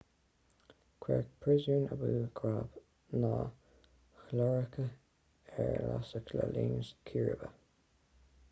[1.05, 2.07] cuireadh príosún abu
[2.39, 2.79] ghraib
[3.23, 3.29] na
[4.23, 4.87] hiaráice
[5.67, 7.53] ar lasadh le linn círéibe